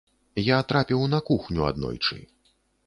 [0.45, 2.23] Я трапіў на кухню аднойчы.